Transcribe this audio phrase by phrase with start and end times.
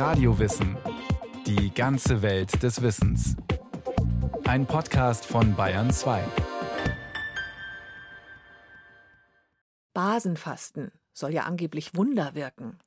[0.00, 0.78] Radiowissen.
[1.44, 3.36] Die ganze Welt des Wissens.
[4.46, 6.24] Ein Podcast von Bayern 2.
[9.92, 12.78] Basenfasten soll ja angeblich Wunder wirken.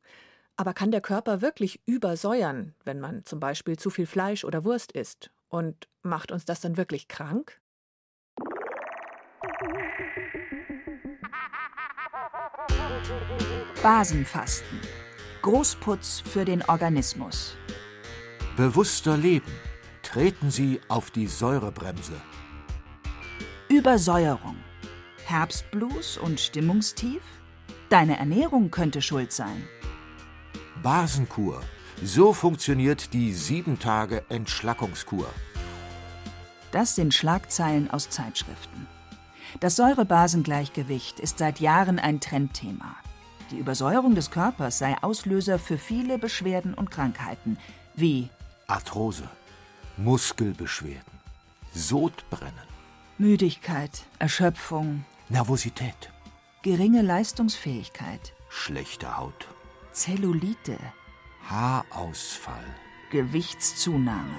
[0.56, 4.92] Aber kann der Körper wirklich übersäuern, wenn man zum Beispiel zu viel Fleisch oder Wurst
[4.94, 5.30] isst?
[5.50, 7.62] Und macht uns das dann wirklich krank?
[13.84, 14.80] Basenfasten.
[15.44, 17.58] Großputz für den Organismus.
[18.56, 19.52] Bewusster leben.
[20.02, 22.14] Treten Sie auf die Säurebremse.
[23.68, 24.56] Übersäuerung.
[25.26, 27.22] Herbstblues und Stimmungstief?
[27.90, 29.68] Deine Ernährung könnte schuld sein.
[30.82, 31.62] Basenkur.
[32.02, 35.28] So funktioniert die 7 Tage Entschlackungskur.
[36.72, 38.88] Das sind Schlagzeilen aus Zeitschriften.
[39.60, 42.96] Das Säurebasengleichgewicht ist seit Jahren ein Trendthema.
[43.54, 47.60] Die Übersäuerung des Körpers sei Auslöser für viele Beschwerden und Krankheiten,
[47.94, 48.30] wie
[48.66, 49.30] Arthrose,
[49.96, 51.20] Muskelbeschwerden,
[51.72, 52.68] Sodbrennen,
[53.20, 56.12] Müdigkeit, Erschöpfung, Nervosität,
[56.64, 59.48] geringe Leistungsfähigkeit, schlechte Haut,
[59.92, 60.80] Zellulite,
[61.48, 62.66] Haarausfall.
[63.12, 64.34] Gewichtszunahme.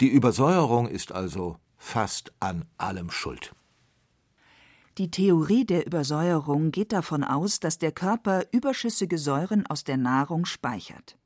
[0.00, 3.52] Die Übersäuerung ist also fast an allem schuld.
[4.98, 10.44] Die Theorie der Übersäuerung geht davon aus, dass der Körper überschüssige Säuren aus der Nahrung
[10.44, 11.16] speichert.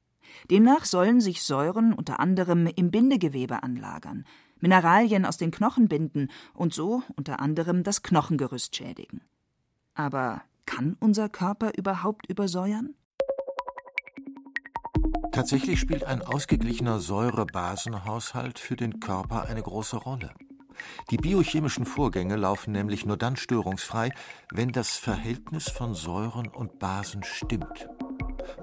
[0.50, 4.25] Demnach sollen sich Säuren unter anderem im Bindegewebe anlagern,
[4.61, 9.20] Mineralien aus den Knochen binden und so unter anderem das Knochengerüst schädigen.
[9.94, 12.94] Aber kann unser Körper überhaupt übersäuern?
[15.33, 20.33] Tatsächlich spielt ein ausgeglichener Säure-Basen-Haushalt für den Körper eine große Rolle.
[21.10, 24.12] Die biochemischen Vorgänge laufen nämlich nur dann störungsfrei,
[24.52, 27.88] wenn das Verhältnis von Säuren und Basen stimmt.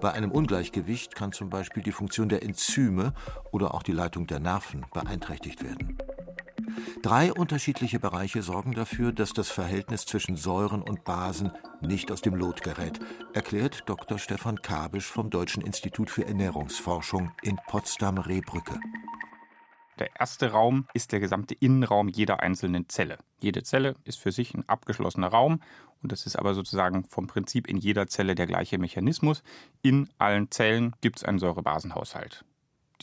[0.01, 3.13] Bei einem Ungleichgewicht kann zum Beispiel die Funktion der Enzyme
[3.51, 5.97] oder auch die Leitung der Nerven beeinträchtigt werden.
[7.01, 11.51] Drei unterschiedliche Bereiche sorgen dafür, dass das Verhältnis zwischen Säuren und Basen
[11.81, 12.99] nicht aus dem Lot gerät,
[13.33, 14.17] erklärt Dr.
[14.17, 18.79] Stefan Kabisch vom Deutschen Institut für Ernährungsforschung in Potsdam-Rehbrücke.
[19.99, 23.17] Der erste Raum ist der gesamte Innenraum jeder einzelnen Zelle.
[23.39, 25.61] Jede Zelle ist für sich ein abgeschlossener Raum
[26.01, 29.43] und das ist aber sozusagen vom Prinzip in jeder Zelle der gleiche Mechanismus.
[29.81, 32.43] In allen Zellen gibt es einen Säurebasenhaushalt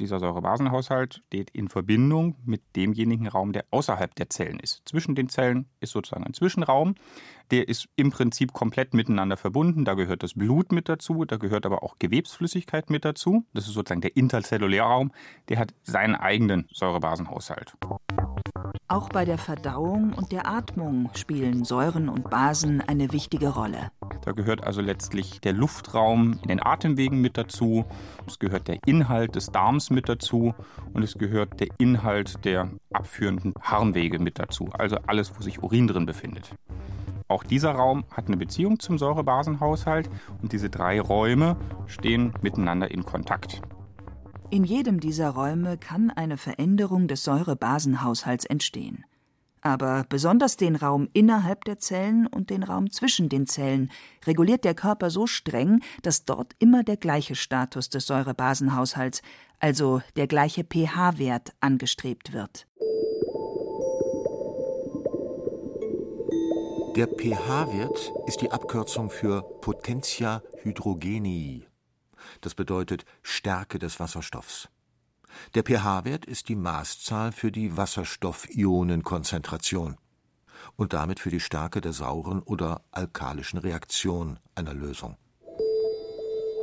[0.01, 4.83] dieser Säurebasenhaushalt steht in Verbindung mit demjenigen Raum, der außerhalb der Zellen ist.
[4.87, 6.95] Zwischen den Zellen ist sozusagen ein Zwischenraum.
[7.51, 9.85] Der ist im Prinzip komplett miteinander verbunden.
[9.85, 13.45] Da gehört das Blut mit dazu, da gehört aber auch Gewebsflüssigkeit mit dazu.
[13.55, 15.13] Das ist sozusagen der Interzellulärraum.
[15.49, 17.75] Der hat seinen eigenen Säurebasenhaushalt.
[18.91, 23.93] Auch bei der Verdauung und der Atmung spielen Säuren und Basen eine wichtige Rolle.
[24.25, 27.85] Da gehört also letztlich der Luftraum in den Atemwegen mit dazu,
[28.27, 30.55] es gehört der Inhalt des Darms mit dazu
[30.93, 35.87] und es gehört der Inhalt der abführenden Harnwege mit dazu, also alles, wo sich Urin
[35.87, 36.51] drin befindet.
[37.29, 40.11] Auch dieser Raum hat eine Beziehung zum Säurebasenhaushalt
[40.43, 43.63] und diese drei Räume stehen miteinander in Kontakt.
[44.51, 49.05] In jedem dieser Räume kann eine Veränderung des Säurebasenhaushalts entstehen
[49.63, 53.91] aber besonders den Raum innerhalb der Zellen und den Raum zwischen den Zellen
[54.27, 59.23] reguliert der Körper so streng, dass dort immer der gleiche Status des Säurebasenhaushalts,
[59.59, 62.67] also der gleiche pH-Wert, angestrebt wird.
[66.97, 71.70] Der pH-Wert ist die Abkürzung für Potentia hydrogenii.
[72.41, 74.71] Das bedeutet Stärke des Wasserstoffs.
[75.55, 79.99] Der pH-Wert ist die Maßzahl für die Wasserstoffionenkonzentration
[80.77, 85.17] und damit für die Stärke der sauren oder alkalischen Reaktion einer Lösung.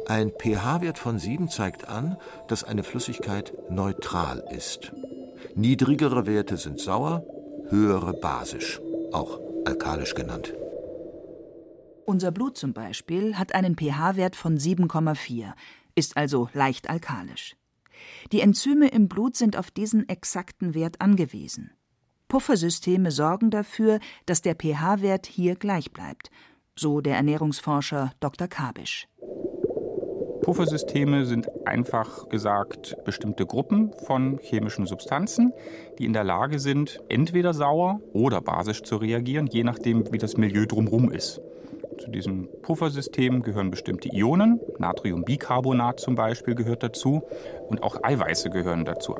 [0.07, 2.17] Ein pH-Wert von 7 zeigt an,
[2.47, 4.93] dass eine Flüssigkeit neutral ist.
[5.55, 7.23] Niedrigere Werte sind sauer,
[7.69, 8.79] höhere basisch,
[9.11, 10.53] auch alkalisch genannt.
[12.09, 15.51] Unser Blut zum Beispiel hat einen pH-Wert von 7,4,
[15.93, 17.57] ist also leicht alkalisch.
[18.31, 21.71] Die Enzyme im Blut sind auf diesen exakten Wert angewiesen.
[22.29, 26.31] Puffersysteme sorgen dafür, dass der pH-Wert hier gleich bleibt,
[26.77, 28.47] so der Ernährungsforscher Dr.
[28.47, 29.09] Kabisch.
[30.43, 35.51] Puffersysteme sind einfach gesagt bestimmte Gruppen von chemischen Substanzen,
[35.99, 40.37] die in der Lage sind, entweder sauer oder basisch zu reagieren, je nachdem, wie das
[40.37, 41.41] Milieu drumherum ist.
[41.99, 47.23] Zu diesem Puffersystem gehören bestimmte Ionen, Natriumbicarbonat zum Beispiel gehört dazu
[47.67, 49.15] und auch Eiweiße gehören dazu.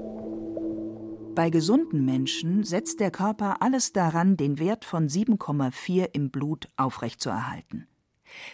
[1.34, 7.88] Bei gesunden Menschen setzt der Körper alles daran, den Wert von 7,4 im Blut aufrechtzuerhalten.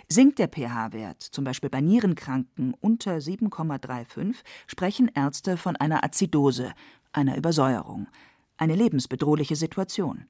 [0.09, 4.35] Sinkt der pH-Wert, zum Beispiel bei Nierenkranken, unter 7,35,
[4.67, 6.73] sprechen Ärzte von einer Azidose,
[7.11, 8.07] einer Übersäuerung,
[8.57, 10.27] eine lebensbedrohliche Situation.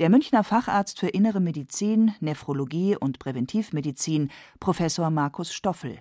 [0.00, 5.98] Der Münchner Facharzt für Innere Medizin, Nephrologie und Präventivmedizin, Professor Markus Stoffel.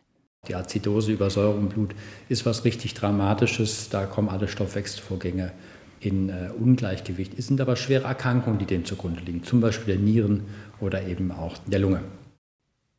[0.47, 1.95] Die Azidose, Übersäuerung im Blut,
[2.27, 3.89] ist was richtig Dramatisches.
[3.89, 5.51] Da kommen alle Stoffwechselvorgänge
[5.99, 7.37] in äh, Ungleichgewicht.
[7.37, 10.47] Es sind aber schwere Erkrankungen, die dem zugrunde liegen, zum Beispiel der Nieren
[10.79, 12.01] oder eben auch der Lunge.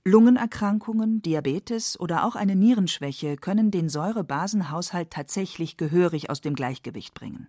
[0.04, 7.48] Lungenerkrankungen, Diabetes oder auch eine Nierenschwäche können den Säurebasenhaushalt tatsächlich gehörig aus dem Gleichgewicht bringen.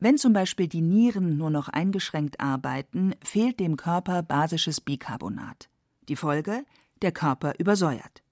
[0.00, 5.68] Wenn zum Beispiel die Nieren nur noch eingeschränkt arbeiten, fehlt dem Körper basisches Bicarbonat.
[6.08, 6.64] Die Folge?
[7.02, 8.22] Der Körper übersäuert.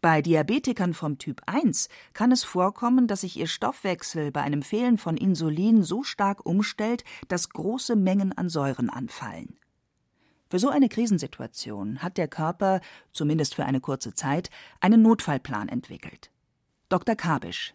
[0.00, 4.98] Bei Diabetikern vom Typ 1 kann es vorkommen, dass sich ihr Stoffwechsel bei einem Fehlen
[4.98, 9.56] von Insulin so stark umstellt, dass große Mengen an Säuren anfallen.
[10.50, 12.80] Für so eine Krisensituation hat der Körper,
[13.12, 14.50] zumindest für eine kurze Zeit,
[14.80, 16.30] einen Notfallplan entwickelt.
[16.90, 17.16] Dr.
[17.16, 17.74] Kabisch.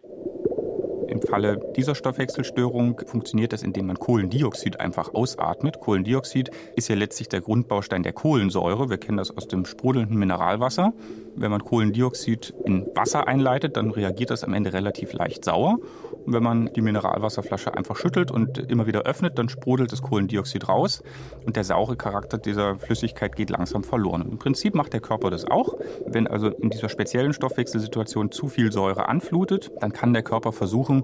[1.10, 5.80] Im Falle dieser Stoffwechselstörung funktioniert das, indem man Kohlendioxid einfach ausatmet.
[5.80, 8.90] Kohlendioxid ist ja letztlich der Grundbaustein der Kohlensäure.
[8.90, 10.92] Wir kennen das aus dem sprudelnden Mineralwasser.
[11.34, 15.78] Wenn man Kohlendioxid in Wasser einleitet, dann reagiert das am Ende relativ leicht sauer.
[16.24, 20.68] Und wenn man die Mineralwasserflasche einfach schüttelt und immer wieder öffnet, dann sprudelt das Kohlendioxid
[20.68, 21.02] raus
[21.44, 24.28] und der saure Charakter dieser Flüssigkeit geht langsam verloren.
[24.30, 25.74] Im Prinzip macht der Körper das auch.
[26.06, 30.99] Wenn also in dieser speziellen Stoffwechselsituation zu viel Säure anflutet, dann kann der Körper versuchen,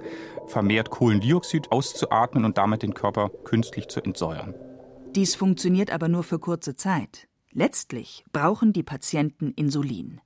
[0.47, 4.55] vermehrt Kohlendioxid auszuatmen und damit den Körper künstlich zu entsäuern.
[5.15, 7.29] Dies funktioniert aber nur für kurze Zeit.
[7.53, 10.21] Letztlich brauchen die Patienten Insulin.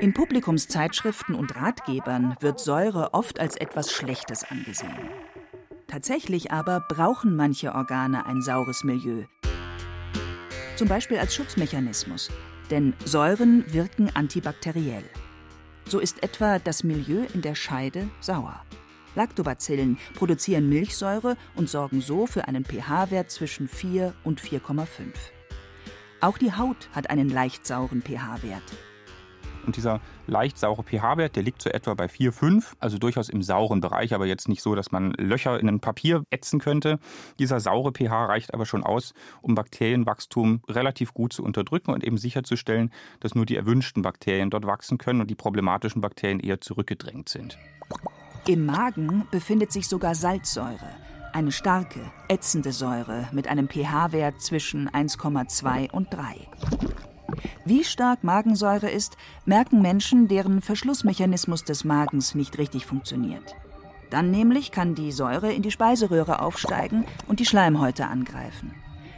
[0.00, 5.10] In Publikumszeitschriften und Ratgebern wird Säure oft als etwas Schlechtes angesehen.
[5.86, 9.24] Tatsächlich aber brauchen manche Organe ein saures Milieu.
[10.74, 12.30] Zum Beispiel als Schutzmechanismus,
[12.70, 15.04] denn Säuren wirken antibakteriell.
[15.86, 18.64] So ist etwa das Milieu in der Scheide sauer.
[19.14, 24.86] Lactobacillen produzieren Milchsäure und sorgen so für einen pH-Wert zwischen 4 und 4,5.
[26.20, 28.62] Auch die Haut hat einen leicht sauren pH-Wert.
[29.66, 33.42] Und dieser leicht saure pH-Wert, der liegt so etwa bei 4, 5, also durchaus im
[33.42, 36.98] sauren Bereich, aber jetzt nicht so, dass man Löcher in ein Papier ätzen könnte.
[37.38, 42.18] Dieser saure pH reicht aber schon aus, um Bakterienwachstum relativ gut zu unterdrücken und eben
[42.18, 47.28] sicherzustellen, dass nur die erwünschten Bakterien dort wachsen können und die problematischen Bakterien eher zurückgedrängt
[47.28, 47.58] sind.
[48.46, 50.90] Im Magen befindet sich sogar Salzsäure,
[51.32, 56.48] eine starke, ätzende Säure mit einem pH-Wert zwischen 1,2 und 3.
[57.64, 63.56] Wie stark Magensäure ist, merken Menschen, deren Verschlussmechanismus des Magens nicht richtig funktioniert.
[64.10, 68.74] Dann nämlich kann die Säure in die Speiseröhre aufsteigen und die Schleimhäute angreifen.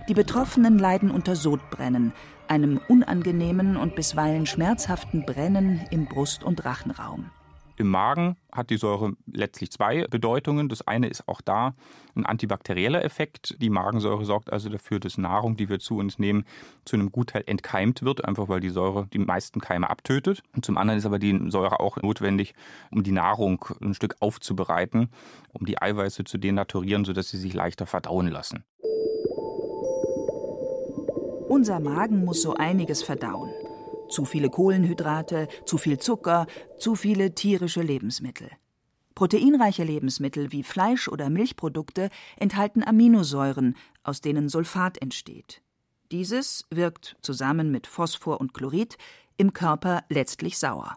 [0.08, 2.12] Die Betroffenen leiden unter Sodbrennen,
[2.46, 7.31] einem unangenehmen und bisweilen schmerzhaften Brennen im Brust- und Rachenraum.
[7.76, 10.68] Im Magen hat die Säure letztlich zwei Bedeutungen.
[10.68, 11.74] Das eine ist auch da
[12.14, 13.56] ein antibakterieller Effekt.
[13.60, 16.44] Die Magensäure sorgt also dafür, dass Nahrung, die wir zu uns nehmen,
[16.84, 20.42] zu einem Gutteil entkeimt wird, einfach weil die Säure die meisten Keime abtötet.
[20.54, 22.54] Und zum anderen ist aber die Säure auch notwendig,
[22.92, 25.10] um die Nahrung ein Stück aufzubereiten,
[25.52, 28.64] um die Eiweiße zu denaturieren, sodass sie sich leichter verdauen lassen.
[31.48, 33.50] Unser Magen muss so einiges verdauen.
[34.08, 36.46] Zu viele Kohlenhydrate, zu viel Zucker,
[36.79, 38.50] zu viele tierische Lebensmittel.
[39.14, 45.62] Proteinreiche Lebensmittel wie Fleisch oder Milchprodukte enthalten Aminosäuren, aus denen Sulfat entsteht.
[46.10, 48.96] Dieses wirkt zusammen mit Phosphor und Chlorid
[49.36, 50.96] im Körper letztlich sauer.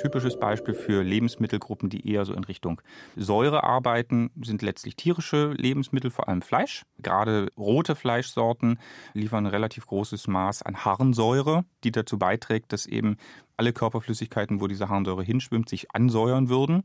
[0.00, 2.80] Typisches Beispiel für Lebensmittelgruppen, die eher so in Richtung
[3.16, 6.86] Säure arbeiten, sind letztlich tierische Lebensmittel, vor allem Fleisch.
[7.02, 8.78] Gerade rote Fleischsorten
[9.12, 13.18] liefern ein relativ großes Maß an Harnsäure, die dazu beiträgt, dass eben
[13.58, 16.82] alle Körperflüssigkeiten, wo diese Harnsäure hinschwimmt, sich ansäuern würden.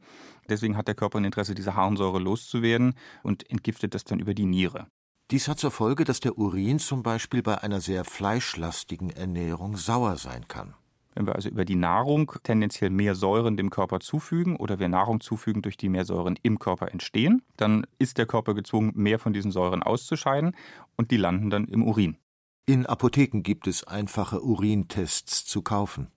[0.50, 4.46] Deswegen hat der Körper ein Interesse, diese Harnsäure loszuwerden und entgiftet das dann über die
[4.46, 4.88] Niere.
[5.32, 10.18] Dies hat zur Folge, dass der Urin zum Beispiel bei einer sehr fleischlastigen Ernährung sauer
[10.18, 10.76] sein kann.
[11.16, 15.22] Wenn wir also über die Nahrung tendenziell mehr Säuren dem Körper zufügen oder wir Nahrung
[15.22, 19.32] zufügen, durch die mehr Säuren im Körper entstehen, dann ist der Körper gezwungen, mehr von
[19.32, 20.56] diesen Säuren auszuscheiden
[20.98, 22.18] und die landen dann im Urin.
[22.66, 26.12] In Apotheken gibt es einfache Urintests zu kaufen.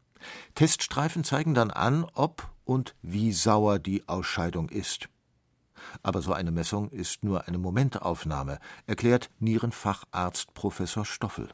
[0.54, 5.08] Teststreifen zeigen dann an, ob und wie sauer die Ausscheidung ist.
[6.02, 11.48] Aber so eine Messung ist nur eine Momentaufnahme, erklärt Nierenfacharzt Professor Stoffel.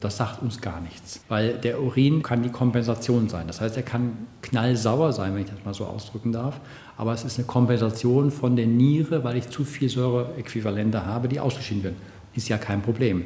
[0.00, 3.46] Das sagt uns gar nichts, weil der Urin kann die Kompensation sein.
[3.46, 6.58] Das heißt, er kann knallsauer sein, wenn ich das mal so ausdrücken darf,
[6.96, 11.38] aber es ist eine Kompensation von der Niere, weil ich zu viel Säureäquivalente habe, die
[11.38, 11.96] ausgeschieden werden.
[12.34, 13.24] ist ja kein Problem.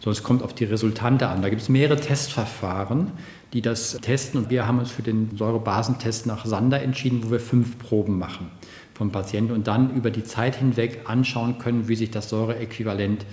[0.00, 1.42] So, es kommt auf die Resultante an.
[1.42, 3.12] Da gibt es mehrere Testverfahren,
[3.54, 4.38] die das testen.
[4.38, 8.50] Und wir haben uns für den Säurebasentest nach Sander entschieden, wo wir fünf Proben machen
[8.92, 13.24] vom Patienten und dann über die Zeit hinweg anschauen können, wie sich das Säureäquivalent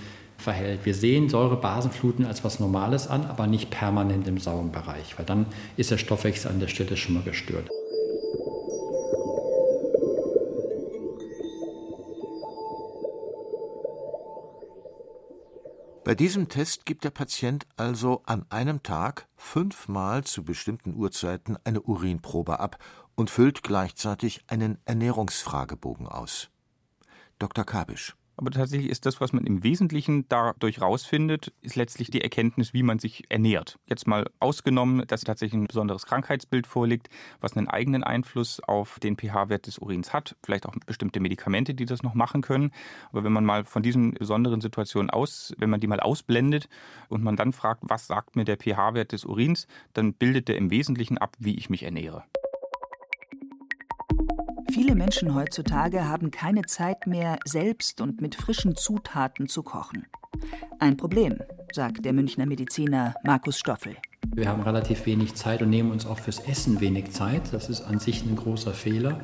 [0.42, 0.86] verhält.
[0.86, 5.46] Wir sehen Säurebasenfluten als was Normales an, aber nicht permanent im sauren Bereich, weil dann
[5.78, 7.70] ist der Stoffwechsel an der Stelle schon mal gestört.
[16.04, 21.82] Bei diesem Test gibt der Patient also an einem Tag fünfmal zu bestimmten Uhrzeiten eine
[21.82, 22.80] Urinprobe ab
[23.16, 26.50] und füllt gleichzeitig einen Ernährungsfragebogen aus.
[27.40, 27.64] Dr.
[27.64, 32.74] Kabisch aber tatsächlich ist das, was man im Wesentlichen dadurch rausfindet, ist letztlich die Erkenntnis,
[32.74, 33.78] wie man sich ernährt.
[33.86, 39.16] Jetzt mal ausgenommen, dass tatsächlich ein besonderes Krankheitsbild vorliegt, was einen eigenen Einfluss auf den
[39.16, 42.72] pH-Wert des Urins hat, vielleicht auch bestimmte Medikamente, die das noch machen können.
[43.12, 46.68] Aber wenn man mal von diesen besonderen Situationen aus, wenn man die mal ausblendet
[47.10, 50.72] und man dann fragt, was sagt mir der pH-Wert des Urins, dann bildet der im
[50.72, 52.24] Wesentlichen ab, wie ich mich ernähre.
[54.74, 60.06] Viele Menschen heutzutage haben keine Zeit mehr, selbst und mit frischen Zutaten zu kochen.
[60.80, 61.40] Ein Problem,
[61.74, 63.98] sagt der Münchner Mediziner Markus Stoffel.
[64.34, 67.52] Wir haben relativ wenig Zeit und nehmen uns auch fürs Essen wenig Zeit.
[67.52, 69.20] Das ist an sich ein großer Fehler,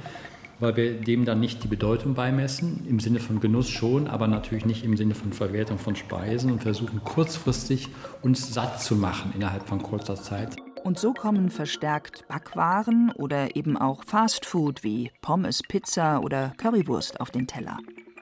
[0.60, 2.86] weil wir dem dann nicht die Bedeutung beimessen.
[2.86, 6.62] Im Sinne von Genuss schon, aber natürlich nicht im Sinne von Verwertung von Speisen und
[6.62, 7.88] versuchen kurzfristig
[8.22, 10.58] uns satt zu machen innerhalb von kurzer Zeit.
[10.84, 17.32] Und so kommen verstärkt Backwaren oder eben auch Fastfood wie Pommes, Pizza oder Currywurst auf
[17.32, 17.78] den Teller.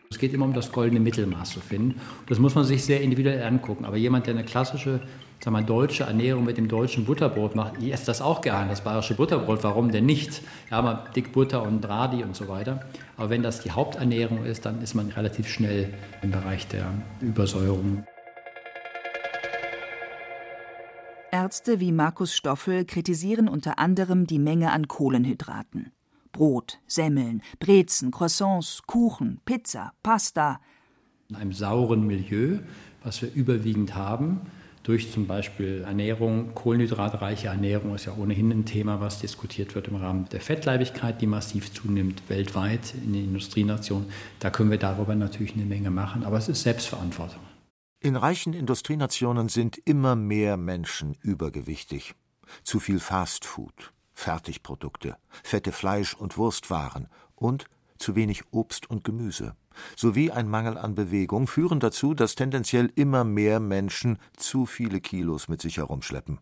[0.10, 2.00] Es geht immer um das goldene Mittelmaß zu finden.
[2.28, 3.86] Das muss man sich sehr individuell angucken.
[3.86, 5.02] Aber jemand, der eine klassische,
[5.44, 8.82] sagen wir, deutsche Ernährung mit dem deutschen Butterbrot macht, ich esse das auch gerne, das
[8.82, 9.64] bayerische Butterbrot.
[9.64, 10.42] Warum denn nicht?
[10.72, 12.82] Ja, mal dick Butter und Radi und so weiter.
[13.18, 18.06] Aber wenn das die Haupternährung ist, dann ist man relativ schnell im Bereich der Übersäuerung.
[21.46, 25.92] Ärzte wie Markus Stoffel kritisieren unter anderem die Menge an Kohlenhydraten.
[26.32, 30.60] Brot, Semmeln, Brezen, Croissants, Kuchen, Pizza, Pasta.
[31.30, 32.62] In einem sauren Milieu,
[33.04, 34.42] was wir überwiegend haben,
[34.82, 39.98] durch zum Beispiel Ernährung, kohlenhydratreiche Ernährung ist ja ohnehin ein Thema, was diskutiert wird im
[39.98, 44.08] Rahmen der Fettleibigkeit, die massiv zunimmt weltweit in den Industrienationen.
[44.40, 47.45] Da können wir darüber natürlich eine Menge machen, aber es ist Selbstverantwortung.
[48.06, 52.14] In reichen Industrienationen sind immer mehr Menschen übergewichtig.
[52.62, 57.66] Zu viel Fastfood, Fertigprodukte, fette Fleisch- und Wurstwaren und
[57.98, 59.56] zu wenig Obst und Gemüse
[59.96, 65.48] sowie ein Mangel an Bewegung führen dazu, dass tendenziell immer mehr Menschen zu viele Kilos
[65.48, 66.38] mit sich herumschleppen.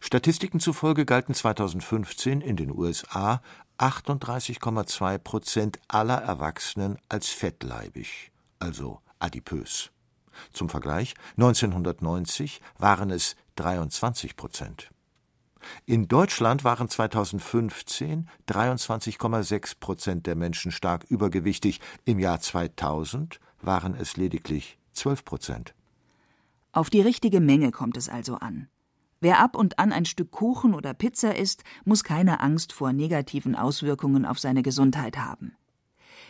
[0.00, 3.42] Statistiken zufolge galten 2015 in den USA
[3.76, 9.90] 38,2 Prozent aller Erwachsenen als fettleibig, also adipös.
[10.52, 14.90] Zum Vergleich 1990 waren es 23 Prozent.
[15.86, 24.16] In Deutschland waren 2015 23,6 Prozent der Menschen stark übergewichtig, im Jahr 2000 waren es
[24.16, 25.74] lediglich 12 Prozent.
[26.72, 28.68] Auf die richtige Menge kommt es also an.
[29.20, 33.54] Wer ab und an ein Stück Kuchen oder Pizza isst, muss keine Angst vor negativen
[33.54, 35.56] Auswirkungen auf seine Gesundheit haben.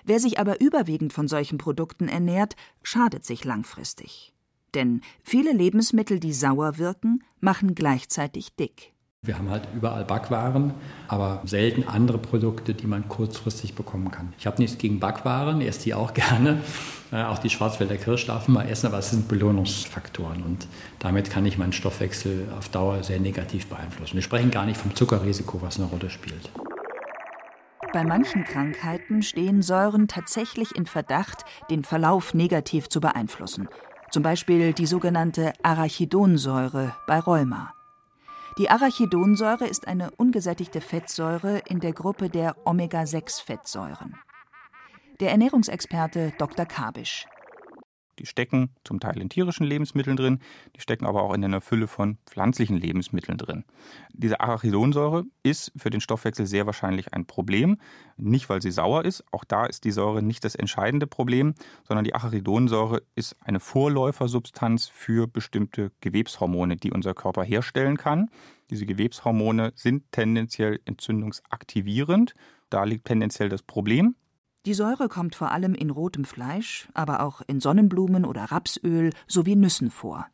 [0.04, 4.34] Wer sich aber überwiegend von solchen Produkten ernährt, schadet sich langfristig.
[4.74, 8.92] Denn viele Lebensmittel, die sauer wirken, machen gleichzeitig dick.
[9.22, 10.74] Wir haben halt überall Backwaren,
[11.08, 14.34] aber selten andere Produkte, die man kurzfristig bekommen kann.
[14.38, 16.60] Ich habe nichts gegen Backwaren, esse die auch gerne.
[17.10, 20.66] Äh, auch die Schwarzwälder Kirsch darf man mal essen, aber es sind Belohnungsfaktoren und
[20.98, 24.16] damit kann ich meinen Stoffwechsel auf Dauer sehr negativ beeinflussen.
[24.16, 26.50] Wir sprechen gar nicht vom Zuckerrisiko, was eine Rolle spielt.
[27.94, 33.68] Bei manchen Krankheiten stehen Säuren tatsächlich in Verdacht, den Verlauf negativ zu beeinflussen.
[34.10, 37.72] Zum Beispiel die sogenannte Arachidonsäure bei Rheuma.
[38.58, 44.16] Die Arachidonsäure ist eine ungesättigte Fettsäure in der Gruppe der Omega-6-Fettsäuren.
[45.20, 46.66] Der Ernährungsexperte Dr.
[46.66, 47.26] Kabisch.
[48.18, 50.38] Die stecken zum Teil in tierischen Lebensmitteln drin,
[50.76, 53.64] die stecken aber auch in einer Fülle von pflanzlichen Lebensmitteln drin.
[54.12, 57.78] Diese Arachidonsäure ist für den Stoffwechsel sehr wahrscheinlich ein Problem.
[58.16, 61.54] Nicht, weil sie sauer ist, auch da ist die Säure nicht das entscheidende Problem,
[61.86, 68.30] sondern die Arachidonsäure ist eine Vorläufersubstanz für bestimmte Gewebshormone, die unser Körper herstellen kann.
[68.70, 72.34] Diese Gewebshormone sind tendenziell entzündungsaktivierend.
[72.70, 74.16] Da liegt tendenziell das Problem.
[74.66, 79.56] Die Säure kommt vor allem in rotem Fleisch, aber auch in Sonnenblumen oder Rapsöl sowie
[79.56, 80.26] Nüssen vor.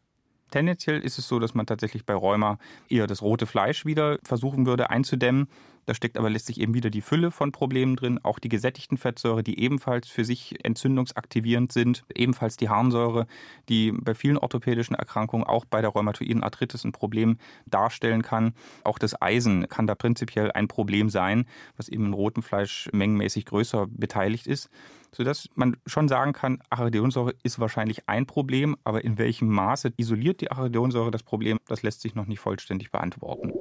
[0.52, 2.58] Tendenziell ist es so, dass man tatsächlich bei Rheuma
[2.88, 5.48] eher das rote Fleisch wieder versuchen würde einzudämmen.
[5.90, 9.42] Da steckt aber letztlich eben wieder die Fülle von Problemen drin, auch die gesättigten Fettsäure,
[9.42, 13.26] die ebenfalls für sich entzündungsaktivierend sind, ebenfalls die Harnsäure,
[13.68, 18.54] die bei vielen orthopädischen Erkrankungen, auch bei der rheumatoiden Arthritis ein Problem darstellen kann.
[18.84, 21.44] Auch das Eisen kann da prinzipiell ein Problem sein,
[21.76, 24.70] was eben in rotem Fleisch mengenmäßig größer beteiligt ist
[25.12, 30.40] sodass man schon sagen kann, Arachidonsäure ist wahrscheinlich ein Problem, aber in welchem Maße isoliert
[30.40, 33.52] die Arachidonsäure das Problem, das lässt sich noch nicht vollständig beantworten.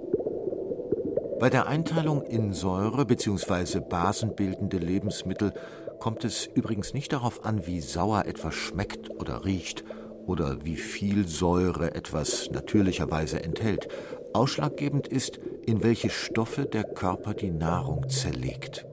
[1.39, 3.79] Bei der Einteilung in Säure bzw.
[3.79, 5.53] basenbildende Lebensmittel
[6.00, 9.86] kommt es übrigens nicht darauf an, wie sauer etwas schmeckt oder riecht
[10.25, 13.88] oder wie viel Säure etwas natürlicherweise enthält.
[14.34, 18.86] Ausschlaggebend ist, in welche Stoffe der Körper die Nahrung zerlegt.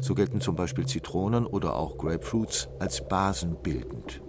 [0.00, 4.23] So gelten zum Beispiel Zitronen oder auch Grapefruits als basenbildend.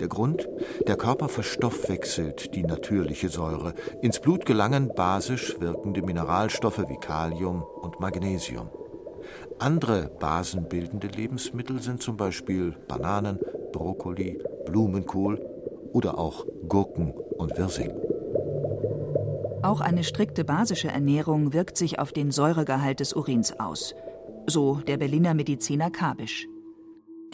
[0.00, 0.48] Der Grund?
[0.86, 3.74] Der Körper verstoffwechselt die natürliche Säure.
[4.02, 8.68] Ins Blut gelangen basisch wirkende Mineralstoffe wie Kalium und Magnesium.
[9.58, 13.38] Andere basenbildende Lebensmittel sind zum Beispiel Bananen,
[13.72, 15.40] Brokkoli, Blumenkohl
[15.92, 17.92] oder auch Gurken und Wirsing.
[19.62, 23.94] Auch eine strikte basische Ernährung wirkt sich auf den Säuregehalt des Urins aus.
[24.46, 26.46] So der Berliner Mediziner Kabisch.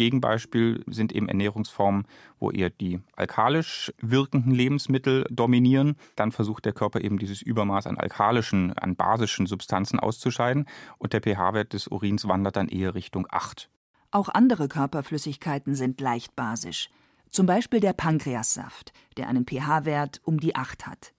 [0.00, 2.06] Gegenbeispiel sind eben Ernährungsformen,
[2.38, 5.96] wo eher die alkalisch wirkenden Lebensmittel dominieren.
[6.16, 10.64] Dann versucht der Körper eben dieses Übermaß an alkalischen, an basischen Substanzen auszuscheiden
[10.96, 13.68] und der pH-Wert des Urins wandert dann eher Richtung 8.
[14.10, 16.88] Auch andere Körperflüssigkeiten sind leicht basisch.
[17.28, 21.12] Zum Beispiel der Pankreassaft, der einen pH-Wert um die 8 hat.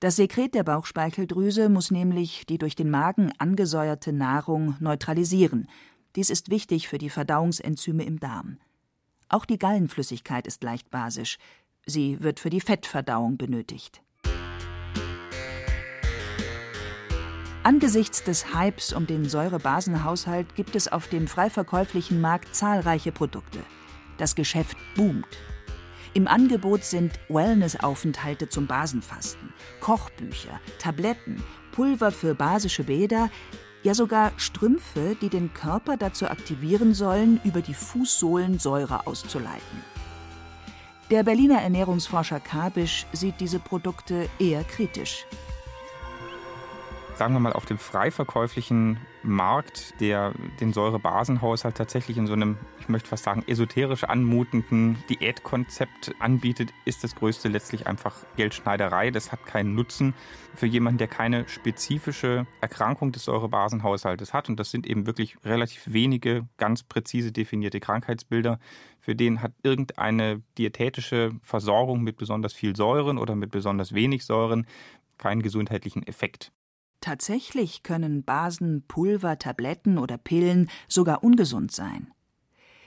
[0.00, 5.68] Das Sekret der Bauchspeicheldrüse muss nämlich die durch den Magen angesäuerte Nahrung neutralisieren
[6.16, 8.58] dies ist wichtig für die Verdauungsenzyme im Darm.
[9.28, 11.38] Auch die Gallenflüssigkeit ist leicht basisch.
[11.86, 14.02] Sie wird für die Fettverdauung benötigt.
[17.62, 23.60] Angesichts des Hypes um den Säurebasenhaushalt gibt es auf dem frei verkäuflichen Markt zahlreiche Produkte.
[24.16, 25.38] Das Geschäft boomt.
[26.12, 33.30] Im Angebot sind Wellness-Aufenthalte zum Basenfasten, Kochbücher, Tabletten, Pulver für basische Bäder,
[33.82, 39.84] ja sogar Strümpfe, die den Körper dazu aktivieren sollen, über die Fußsohlen Säure auszuleiten.
[41.10, 45.26] Der Berliner Ernährungsforscher Kabisch sieht diese Produkte eher kritisch
[47.20, 52.56] sagen wir mal, auf dem frei verkäuflichen Markt, der den Säurebasenhaushalt tatsächlich in so einem,
[52.80, 59.10] ich möchte fast sagen, esoterisch anmutenden Diätkonzept anbietet, ist das Größte letztlich einfach Geldschneiderei.
[59.10, 60.14] Das hat keinen Nutzen
[60.54, 64.48] für jemanden, der keine spezifische Erkrankung des Säurebasenhaushaltes hat.
[64.48, 68.58] Und das sind eben wirklich relativ wenige ganz präzise definierte Krankheitsbilder.
[68.98, 74.66] Für den hat irgendeine diätetische Versorgung mit besonders viel Säuren oder mit besonders wenig Säuren
[75.18, 76.50] keinen gesundheitlichen Effekt.
[77.00, 82.12] Tatsächlich können Basen, Pulver, Tabletten oder Pillen sogar ungesund sein.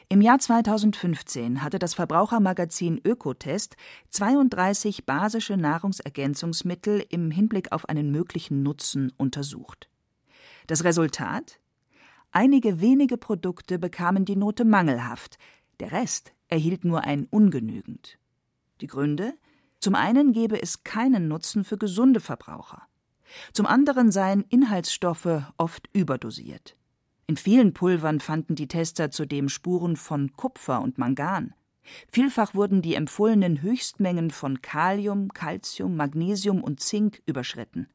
[0.10, 3.76] Im Jahr 2015 hatte das Verbrauchermagazin Ökotest
[4.12, 9.90] 32 basische Nahrungsergänzungsmittel im Hinblick auf einen möglichen Nutzen untersucht.
[10.68, 11.60] Das Resultat?
[12.32, 15.40] Einige wenige Produkte bekamen die Note mangelhaft,
[15.80, 18.20] der Rest erhielt nur ein ungenügend.
[18.82, 19.34] Die Gründe?
[19.80, 22.84] Zum einen gebe es keinen Nutzen für gesunde Verbraucher.
[23.54, 26.76] Zum anderen seien Inhaltsstoffe oft überdosiert.
[27.28, 31.54] In vielen Pulvern fanden die Tester zudem Spuren von Kupfer und Mangan.
[32.12, 37.88] Vielfach wurden die empfohlenen Höchstmengen von Kalium, Calcium, Magnesium und Zink überschritten.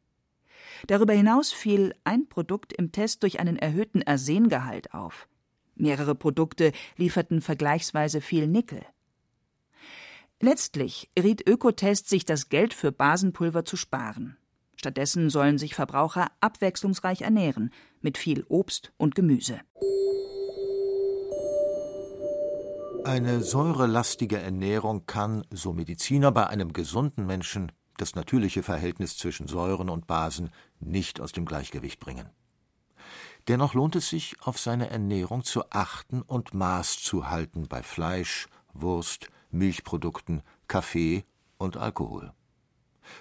[0.87, 5.29] Darüber hinaus fiel ein Produkt im Test durch einen erhöhten Arsengehalt auf.
[5.75, 8.85] Mehrere Produkte lieferten vergleichsweise viel Nickel.
[10.41, 14.37] Letztlich riet Ökotest, sich das Geld für Basenpulver zu sparen.
[14.79, 19.61] Stattdessen sollen sich Verbraucher abwechslungsreich ernähren, mit viel Obst und Gemüse.
[23.05, 29.89] Eine säurelastige Ernährung kann, so Mediziner, bei einem gesunden Menschen das natürliche Verhältnis zwischen Säuren
[29.89, 32.31] und Basen nicht aus dem Gleichgewicht bringen.
[33.49, 38.47] Dennoch lohnt es sich, auf seine Ernährung zu achten und Maß zu halten bei Fleisch,
[38.73, 41.25] Wurst, Milchprodukten, Kaffee
[41.57, 42.33] und Alkohol.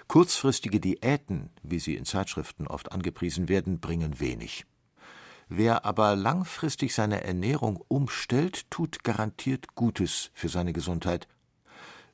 [0.06, 4.66] Kurzfristige Diäten, wie sie in Zeitschriften oft angepriesen werden, bringen wenig.
[5.48, 11.26] Wer aber langfristig seine Ernährung umstellt, tut garantiert Gutes für seine Gesundheit.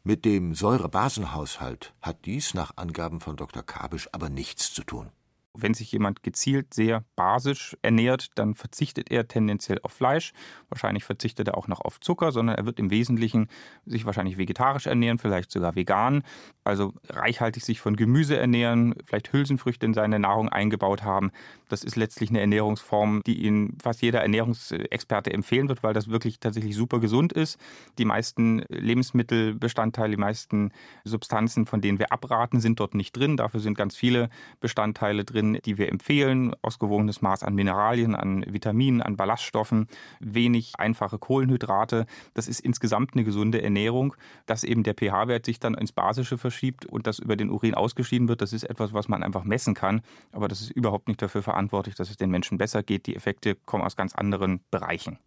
[0.04, 3.62] Mit dem Säurebasenhaushalt hat dies nach Angaben von Dr.
[3.62, 5.10] Kabisch aber nichts zu tun.
[5.56, 10.32] Wenn sich jemand gezielt sehr basisch ernährt, dann verzichtet er tendenziell auf Fleisch.
[10.68, 13.48] Wahrscheinlich verzichtet er auch noch auf Zucker, sondern er wird im Wesentlichen
[13.86, 16.24] sich wahrscheinlich vegetarisch ernähren, vielleicht sogar vegan.
[16.64, 21.30] Also reichhaltig sich von Gemüse ernähren, vielleicht Hülsenfrüchte in seine Nahrung eingebaut haben.
[21.68, 26.40] Das ist letztlich eine Ernährungsform, die Ihnen fast jeder Ernährungsexperte empfehlen wird, weil das wirklich
[26.40, 27.60] tatsächlich super gesund ist.
[27.98, 30.72] Die meisten Lebensmittelbestandteile, die meisten
[31.04, 33.36] Substanzen, von denen wir abraten, sind dort nicht drin.
[33.36, 36.54] Dafür sind ganz viele Bestandteile drin drin, die wir empfehlen.
[36.62, 39.88] Ausgewogenes Maß an Mineralien, an Vitaminen, an Ballaststoffen,
[40.20, 42.06] wenig einfache Kohlenhydrate.
[42.34, 44.14] Das ist insgesamt eine gesunde Ernährung.
[44.46, 48.28] Dass eben der pH-Wert sich dann ins Basische verschiebt und das über den Urin ausgeschieden
[48.28, 50.02] wird, das ist etwas, was man einfach messen kann.
[50.32, 53.06] Aber das ist überhaupt nicht dafür verantwortlich, dass es den Menschen besser geht.
[53.06, 55.18] Die Effekte kommen aus ganz anderen Bereichen.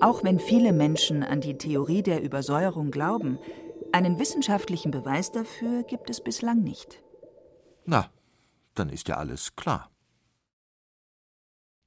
[0.00, 3.38] Auch wenn viele Menschen an die Theorie der Übersäuerung glauben,
[3.92, 7.02] einen wissenschaftlichen Beweis dafür gibt es bislang nicht.
[7.84, 8.08] Na,
[8.80, 9.90] dann ist ja alles klar.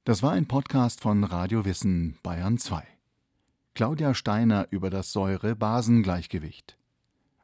[0.04, 2.86] Das war ein Podcast von Radio Wissen Bayern 2.
[3.74, 6.78] Claudia Steiner über das Säure-Basen-Gleichgewicht.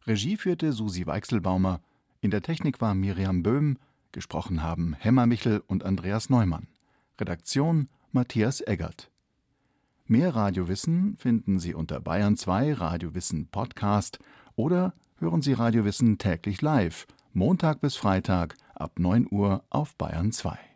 [0.06, 1.80] Regie führte Susi Weichselbaumer.
[2.20, 3.78] In der Technik war Miriam Böhm.
[4.12, 6.68] Gesprochen haben Hemmer Michel und Andreas Neumann.
[7.18, 9.10] Redaktion Matthias Eggert.
[10.06, 14.20] Mehr Radiowissen finden Sie unter Bayern 2 Radiowissen Podcast
[14.54, 20.69] oder hören Sie Radiowissen täglich live, Montag bis Freitag ab 9 Uhr auf Bayern 2.